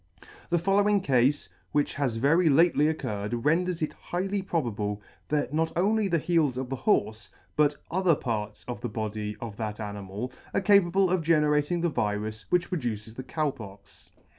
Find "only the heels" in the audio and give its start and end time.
5.77-6.57